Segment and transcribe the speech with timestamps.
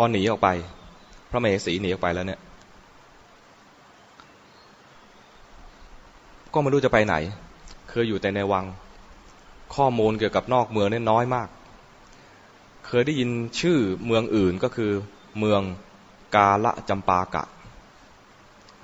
[0.00, 0.48] พอหนีออกไป
[1.30, 2.40] พระมเหสีหนีออกไปแล้วเนี่ย
[6.54, 7.14] ก็ไม่รู้จะไปไหน
[7.88, 8.64] เคยอยู่แต่ในวัง
[9.74, 11.48] ข้อมูลเกี่ยวกับนอกเมืองเนี่ยน้อยมาก
[12.86, 13.30] เคยได้ยิน
[13.60, 14.90] ชื่อเมืองอื่นก็คือ
[15.38, 15.60] เมือง
[16.34, 17.44] กาละจำปากะ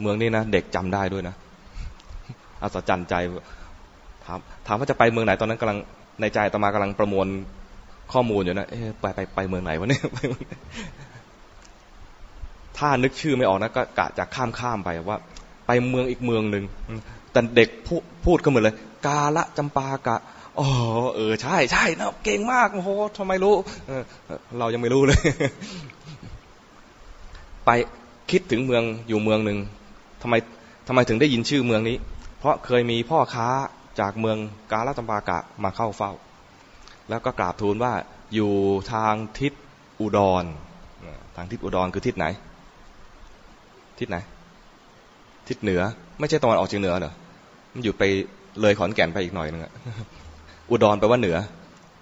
[0.01, 1.35] เมืองนี้นะเด็กจำได้ด้วยนะ
[2.63, 3.15] อัศจรรย์ใจ
[4.25, 5.79] ถามถามว่าจะไปเมืองไหนตอนนั้นกำลัง
[6.21, 7.27] ในใจตมากำลังประมวล
[8.13, 8.69] ข้อมูลอยู่นะ
[9.01, 10.03] ไปไปไปเมืองไหนวะเนี่ย
[12.79, 15.19] ถ้านึกชื่อไม่ออกนะก็กะจะข้ามข้ามไปว่า
[15.67, 16.65] ไปเมืองอีกเมืองหนึ่ง
[17.33, 18.75] แต่เด็กพูดพูดขึ้นมาเลย
[19.07, 20.17] กาละจำปากะ
[20.59, 20.69] อ๋อ
[21.15, 23.55] เออใช่ใช่นะเก่งมากโอ้โหทำไมรู้
[24.59, 25.21] เรายังไม่รู้เลย
[27.67, 27.71] ไป
[28.31, 29.59] คิดถึงเมืองอยู่เมืองหนึ่ง
[30.23, 30.35] ทำไม
[30.89, 31.97] ทำไมถึงได้ยินชื่อเมืองนี้
[32.39, 33.49] เพราะเคยมีพ่อค้า
[34.01, 34.37] จากเมือง
[34.73, 36.13] กาลตัมปากะมาเข้าเฝ้า
[37.09, 37.93] แล้วก็กราบทูลว่า
[38.35, 38.53] อยู่
[38.93, 39.53] ทางทิศ
[40.01, 40.45] อุดร
[41.37, 42.27] ทางทิศอุดรคือทิศไหน
[43.99, 44.17] ทิศไหน
[45.49, 45.83] ทิศเหนือ
[46.19, 47.15] ไม่ใช่ตะวันออกเฉียงเหนือเหรอ
[47.73, 48.03] มันอยู่ไป
[48.61, 49.63] เลยขอนแก่นไปอีกหน่อยนึง
[50.71, 51.37] อุดรแปลว่าเหนือ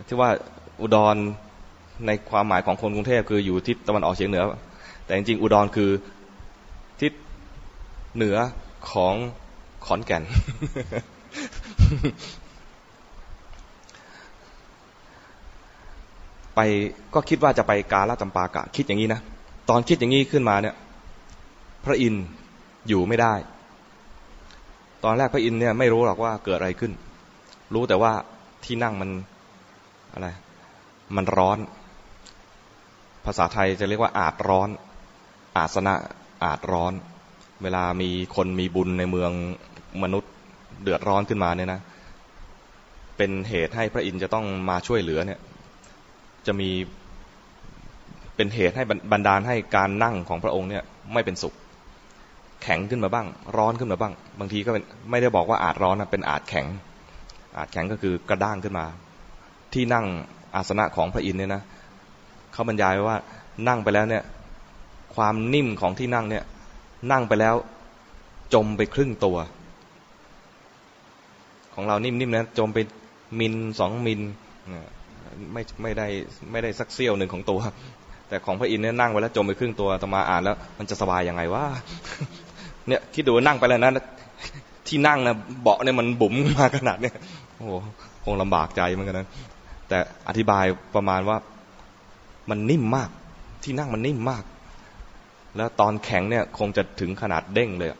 [0.08, 0.30] ที่ว่า
[0.82, 1.16] อุดร
[2.06, 4.44] ในความหมายของคนกรุงเทพคืออยู่ทิศตะวันออกเฉียงเหนือ
[5.04, 5.90] แต่จริงๆอุดรคือ
[7.00, 7.12] ทิศ
[8.16, 8.36] เหนือ
[8.90, 9.14] ของ
[9.86, 10.22] ขอนแก่น
[16.54, 16.60] ไป
[17.14, 19.20] ก็คิดว่าจะไปกาลจำปากะ คิดอย่างนี้นะ
[19.68, 20.74] ตอนคิดอย่างนี้ขึ้นมาเนี่ย
[21.84, 22.24] พระอินทร์
[22.88, 23.34] อยู่ไม่ได้
[25.04, 26.92] ตอนแรกพระอินทร์เนี่ยไม่รู้หรอกว่าเกิดอะไรขึ้น
[27.74, 28.12] รู้แต่ว่า
[28.64, 29.10] ที่นั่งมัน
[30.12, 30.28] อะไร
[31.16, 31.58] มันร้อน
[33.24, 34.68] ภาษาไทยจะเรียกว่าอาจร้อน
[35.56, 35.94] อาสนะ
[36.44, 36.92] อาจร้อน
[37.62, 39.30] เวลามีคนมีบุญในเมือง
[40.02, 40.32] มนุษย์
[40.82, 41.80] เดือดร้อนขึ้นมาเนี่ยนะ
[43.16, 45.40] เป็นเหตุให้พระอินทร์จะต้องมาช่วยเหลือเนี่ย
[46.46, 46.70] จะมี
[48.36, 51.54] เป็นเหตุให้บรรดาลให้การนั่งของพระองค์เนี่ยไม่เป็นสุข
[52.62, 53.26] แข็งขึ้นมาบ้าง
[53.56, 56.66] ร้อนขึ้นมาบ้าง บางทีก็เป็นไม่ได้บอกว่าอาจร้อนนะเป็นอาจแข็ง
[57.56, 58.84] อาจแข็งก็คือกระด้างขึ้นมา
[59.72, 60.06] ที่นั่ง
[60.54, 61.62] อาสนะของพระอินทร์เนี่ยนะ
[62.52, 63.18] เขาบรรยายว่า
[63.68, 64.22] นั่งไปแล้วเนี่ย
[65.14, 66.44] ความนิ่มของที่นั่งเนี่ย
[67.10, 67.54] นั่งไปแล้ว
[68.54, 69.36] จมไปครึ่งตัว
[71.74, 72.78] ของเรานิ่มๆนะจมไป
[73.38, 74.20] มิลสองมิล
[75.52, 76.06] ไม่ไม่ได้
[76.52, 77.60] ไม่ได้สักเสี้ยวหนึ่งของตัว
[78.28, 81.64] แต่ของพระอินทร์เนี่ยนั่งไว้แล้วจมไปครึ่งตัวตมาอ่านแล้ว มันจะสบายยังไงวะ
[82.88, 84.04] เนี่ยคิดดูนั่งไปแล้วนะ
[84.88, 87.14] ที่นั่งนะเบาะเนี่ยมันบุ๋มมาขนาดเนี้ย
[87.56, 87.72] โอ้โห
[88.24, 89.28] คงลำบากใจเหมือนกันนะ
[89.88, 91.36] แต่อธิบายประมาณว่า
[92.50, 93.10] มันนิ่มมาก
[93.64, 94.44] ที่นั่งมันนิ่มมาก
[95.56, 97.90] แล้วตอนแข็งเนี่ยคงจะถึงขนาดเด้งเลย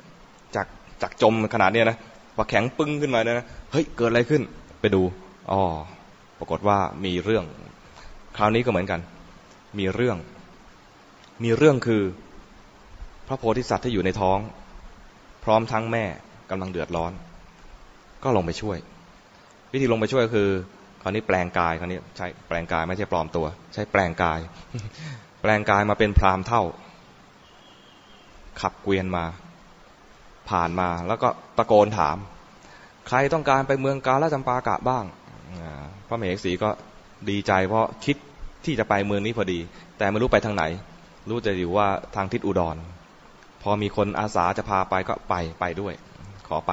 [0.57, 0.67] จาก
[1.03, 1.99] จากจมขนาดเนี้ยนะ
[2.37, 4.43] พอแข็งปึ้งขึ้นมาเนี่ยนะเฮ้ยเกิดอะไรขึ้น
[4.81, 5.03] ไปดู
[5.51, 5.61] อ๋อ
[6.45, 7.45] ปรากฏว่ามีเรื่อง
[8.37, 9.01] คราวนี้ก็เหมือนกัน
[9.79, 10.17] มีเรื่อง
[11.45, 12.03] มีเรื่องคือ
[13.27, 14.39] พระโพธิสัตว์ที่อยู่ในท้อง
[15.45, 16.05] พร้อมทั้งแม่
[16.51, 17.13] กำลังเดือดร้อน
[18.25, 18.79] ก็ลงไปช่วย
[19.73, 20.49] วิธีลงไปช่วยคือ
[21.03, 24.41] คราวนี้แปลงกายคราวนี้ใช้แปลงกายไม่ใช่ปลอมตัว ใช้แปลงกาย
[25.43, 26.63] แปลงกายมาเป็นพรามเท่า
[28.61, 29.25] ขับเกวียนมา
[30.51, 31.29] ผ่านมาแล้วก็
[31.59, 32.17] ตะโกนถาม
[33.09, 35.05] ใครต้องการไปเมืองกาลจำปากะบ้าง
[36.09, 36.71] พระมเหสีก็
[37.31, 38.17] ดีใจเพราะคิด
[38.65, 39.59] ที่จะไปเมืองนี้พอดี
[39.99, 40.65] แต่ไม่รู้ไปทางไหน
[41.29, 42.77] รู้จะอยู่ว่าทางทิศอุดร
[43.63, 45.95] พอมีคนอาสาจะพาไปก็ไปไปด้วย
[46.49, 46.73] ขอไป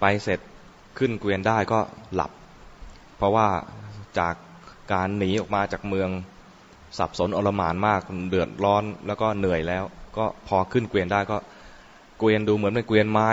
[0.00, 0.40] ไปเสร็จ
[0.98, 1.80] ขึ้นเกวียนได้ก็
[2.14, 2.30] หลับ
[3.16, 3.48] เพราะว่า
[4.18, 4.34] จาก
[4.92, 6.08] การหนีออกมาจากเมือง
[6.98, 9.84] สับสนอลหมานมากเดือดร้อนแล้วก็เหนื่อยแล้ว
[10.16, 11.36] ก็พอขึ้นเกวียนได้ก็
[12.18, 13.28] เกวียนดูเหมือนเป็นเกวียนไม้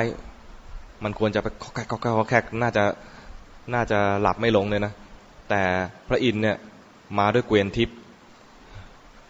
[1.03, 2.83] มันควรจะไปแคกแคกแคกน่าจะ
[3.73, 4.93] น่าจะหลับไม่ลงเลยนะ
[5.49, 5.61] แต่
[6.07, 6.57] พระอินทร์เนี่ย
[7.19, 7.97] มาด้วยเกวียนทิพย์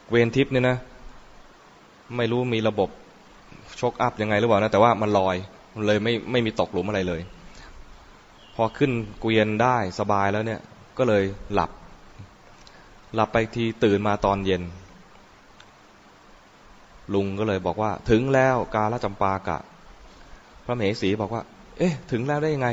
[0.08, 0.78] เกวียนทิพย์เนี่ยนะ
[2.18, 2.90] ไม่รู้มีระบบ
[3.80, 5.36] ชกอัพยังไงหรือเปล่านะแต่ว่ามันลอย
[5.76, 7.22] มันเลยไม่ไม่มีตกหลุมอะไรเลย
[8.56, 8.92] พอขึ้น
[9.22, 10.60] เกวียนได้สบายแล้วเนี่ย
[10.98, 11.72] ก็เลยหลับ
[13.16, 14.62] หลับไปทีตื่นมาตอนเย็น
[17.14, 19.58] ลุงก็เลยบอกว่า ถึงแล้วกาลจำปากะ
[20.66, 21.44] พระมเหสีบอกว่า
[21.78, 22.70] เอ๊ะ ถึงแล้วได้ยังไง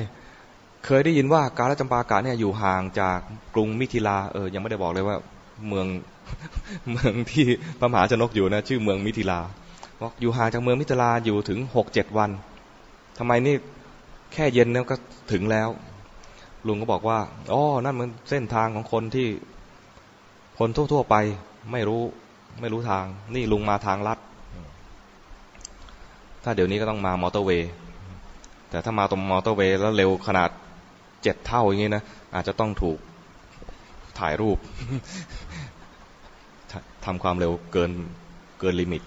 [0.84, 3.18] เคยได้ยินว่ากาลจำปากะเนี่ยอยู่ห่างจาก
[3.54, 5.16] กรุงมิถิลาเออยังไม่ได้บอกเลยว่า
[5.68, 5.86] เมือง
[6.92, 7.46] เมืองที่
[7.78, 9.40] พระมหาชนกอยู่นะชื่อเมืองมิถิลา
[10.00, 12.30] บอกอยู่ห่างจากเมืองมิถิลาอยู่ถึงหกเจ็ดวัน
[13.18, 13.54] ทำไมนี่
[14.32, 14.96] แค่เย็นเนี่ยก็
[15.32, 15.68] ถึงแล้ว
[16.66, 17.18] ลุงก็บอกว่า
[17.52, 19.28] อ๋อนั่นมันเส้นทางของคนที่
[20.58, 21.16] คนทั่วๆไป
[21.72, 22.02] ไม่รู้
[22.60, 23.04] ไม่รู้ทาง
[23.34, 24.18] นี่ลุงมาทางลัด
[26.44, 27.70] ถ้าเดี๋ยวนี้ก็ต้องมามอเตอร์เวย์
[28.70, 30.50] แต่ถ้ามาตรงมอเตอร์เวย์แล้วเร็วขนาด
[31.22, 32.02] เจ็ดเท่าอย่างนี้นะ
[32.34, 32.98] อาจจะต้องถูก
[34.18, 34.58] ถ่ายรูป
[37.04, 37.92] ทำความเร็วเกิน
[38.60, 39.02] เกิน limit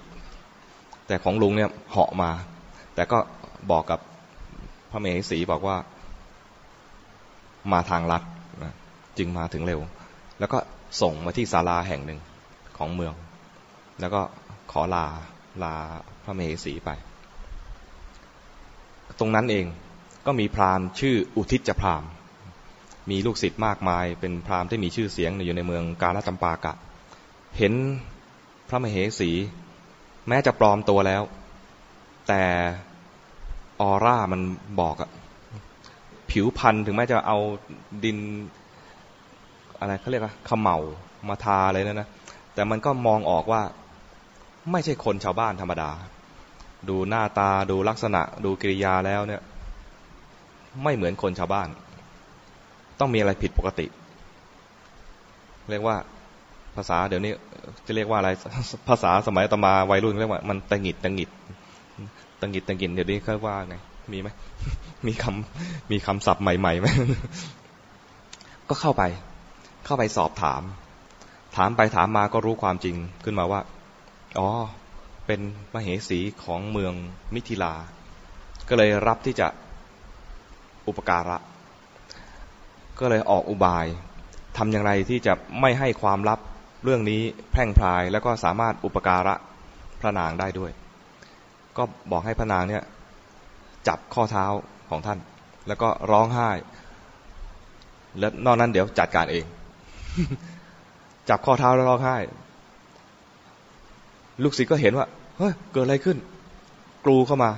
[1.07, 2.31] แต่ของลุงเนี่ยเหาะมา
[2.95, 3.17] แต่ก็
[3.71, 3.99] บอกกับ
[4.91, 5.77] พระเมหสีบอกว่า
[7.71, 8.23] มาทางลัด
[8.63, 8.73] นะ
[9.17, 9.79] จึงมาถึงเร็ว
[10.39, 10.59] แล้วก็
[11.01, 12.19] ส่งมาที่ศาลาแห่งหนึ่ง
[12.77, 13.13] ของเมือง
[13.99, 14.21] แล้วก็
[14.71, 15.05] ขอลา
[15.63, 15.75] ลา
[16.23, 16.89] พระเมหสีไป
[19.19, 19.65] ตรงนั้นเอง
[20.25, 22.09] ก็มีพราหมณ์ชื่ออุทิศจพราหมณ์
[23.09, 26.73] มีลูกศิษย์มากมาย เป็นพราหมณ์ที่มีชื่อเสียงอยู่ในเมืองกาลจำปากะ
[27.57, 27.73] เห็น
[28.69, 29.31] พระมเหสี
[30.27, 31.23] แม้จะปลอมตัวแล้ว
[32.27, 32.43] แต่
[33.81, 34.41] ออร่ามัน
[34.79, 35.09] บอกอะ
[36.29, 37.37] ผิวพันธุ์ถึงแม้จะเอา
[38.03, 38.17] ดิน
[39.79, 40.77] อะไรเขาเรียกว่าขมเหลา
[41.29, 42.07] มาทาเลยนะนะ
[42.53, 43.61] แต่มันก็มองออกว่า
[44.71, 45.91] ไม่ใช่คนชาวบ้านธรรมดา
[46.89, 49.41] ดูหน้าตาดูลักษณะดูกิริยาแล้วเนี่ย
[50.83, 51.69] ไม่เหมือนคนชาวบ้าน
[52.99, 53.85] ต้องมีอะไรผิดปกติ
[55.69, 55.95] เรียกว่า
[56.75, 57.31] ภาษาเดี๋ยวนี้
[57.85, 58.29] จะเรียกว่าอะไร
[58.89, 61.29] ภาษาสมัยตมาวัยรุ่นเรียกว่ามันตังหิดตังหิด
[62.41, 63.75] ตังหิดตังหิดเดี๋ยวนี้เขาว่าไง
[64.11, 64.29] มีไหม
[65.07, 66.87] มีคำมีคำศัพท์ใหม่ๆไหม
[68.69, 69.03] ก็เข้าไป
[69.85, 70.61] เข้าไปสอบถาม
[71.55, 73.61] ถามไปถามมาก็รู้ความจริงขึ้นมาว่า
[74.39, 74.47] อ๋อ
[75.25, 75.41] เป็น
[75.73, 76.93] มเหสีของเมือง
[77.35, 77.73] มิถิลา
[78.69, 79.47] ก็เลยรับที่จะ
[80.87, 81.37] อุปการะ
[82.99, 83.85] ก็เลยออกอุบาย
[84.57, 86.39] ทำอย่างไรที่จะไม่ให้ความลับ
[86.83, 89.35] เรื่องนี้แพร่งพรายแล้วก็สามารถอุปการะ
[89.99, 90.71] พระนางได้ด้วย
[91.77, 92.83] ก็บอกให้พระนางเนี่ย
[93.87, 94.45] จับข้อเท้า
[94.89, 95.19] ของท่าน
[95.67, 96.49] แล้วก็ร้องไห้
[98.19, 99.45] แล้วนอกนั้นเดี๋ยวจัดการเอง
[101.29, 102.17] จับข้อเท้าแล้วร้องไห้
[104.43, 105.07] ลูกศิษย์ก็เห็นว่า
[105.37, 106.17] เฮ้ยเกิดอะไรขึ้น
[107.05, 107.51] กรูเข้ามา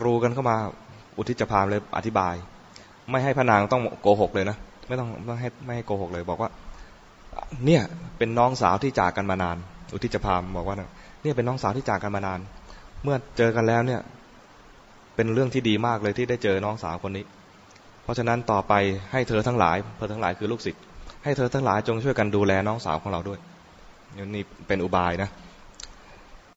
[0.00, 0.56] กรูกันเข้ามา
[1.20, 2.34] อุทิศพามเลยอธิบาย
[3.10, 4.56] ไม่ให้พระนางต้องโกหกเลยนะ
[4.88, 6.50] ไม่ต้องไม่ให้ไม่ให้โกหกเลย บอกว่า
[7.66, 7.82] เนี่ย
[8.18, 9.56] เป็นน้องสาวที่จากกันมานาน
[9.92, 12.40] อุทิศพามบอกว่าเนี่ยเป็นน้องสาวที่จากกันมานาน
[13.04, 14.00] เมื่อเจอกันแล้วเนี่ย
[15.16, 17.24] เป็นเรื่องที่ดีมากเลยที่ได้เจอน้องสาวคนนี้
[18.02, 18.72] เพราะฉะนั้นต่อไป
[19.12, 20.82] ให้เธอทั้งหลายเธอทั้งหลายคือลูกศิษย์
[21.24, 23.38] ให้เธอทั้งหลายจงช่วยกันดูแลน้องสาวของเราด้วย
[24.34, 25.30] นี่เป็นอุบายนะ